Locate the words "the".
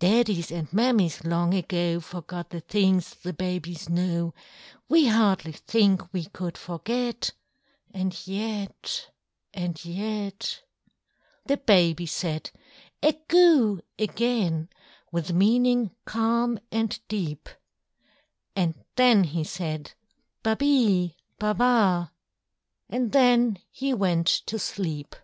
2.50-2.60, 3.22-3.32, 11.46-11.56